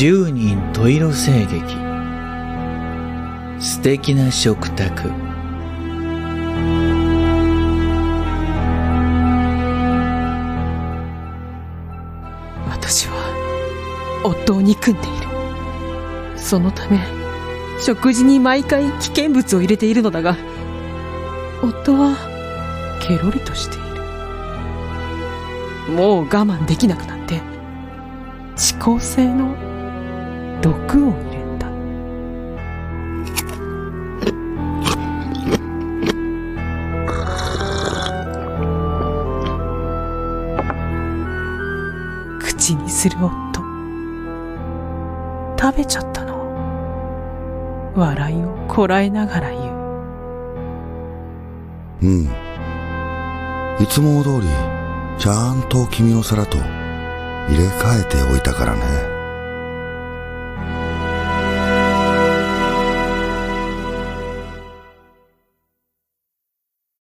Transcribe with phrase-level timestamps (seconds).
[0.00, 1.60] 十人十色声劇。
[3.60, 5.10] 素敵な食卓。
[12.66, 15.08] 私は夫を憎んでいる。
[16.38, 16.98] そのため
[17.78, 20.34] 食事に毎回危険物を入れているのだが
[21.62, 22.16] 夫は
[23.06, 23.78] ケロリとしてい
[25.88, 25.92] る。
[25.92, 27.42] もう我慢できなくなって
[28.56, 29.68] 遅効性の
[30.62, 31.66] 毒を入れた
[42.38, 43.60] 口にする夫
[45.58, 46.40] 食べちゃったの
[47.94, 49.80] 笑いをこらえながら言う
[52.02, 52.24] うん。
[53.78, 54.48] いつも通り、
[55.18, 59.19] ちゃんと君の皿と入れ替えておいたからね。